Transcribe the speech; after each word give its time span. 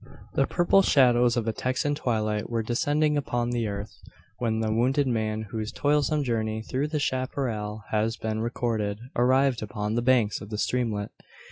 The 0.33 0.47
purple 0.47 0.81
shadows 0.81 1.37
of 1.37 1.47
a 1.47 1.53
Texan 1.53 1.93
twilight 1.93 2.49
were 2.49 2.63
descending 2.63 3.17
upon 3.17 3.51
the 3.51 3.67
earth, 3.67 3.99
when 4.39 4.59
the 4.59 4.71
wounded 4.73 5.05
man, 5.05 5.43
whose 5.51 5.71
toilsome 5.71 6.23
journey 6.23 6.63
through 6.63 6.87
the 6.87 6.97
chapparal 6.97 7.83
has 7.91 8.17
been 8.17 8.39
recorded, 8.39 8.97
arrived 9.15 9.61
upon 9.61 9.93
the 9.93 10.01
banks 10.01 10.41
of 10.41 10.49
the 10.49 10.57
streamlet. 10.57 11.11